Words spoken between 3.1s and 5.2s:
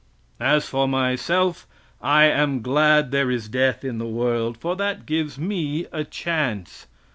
there is death in the world, for that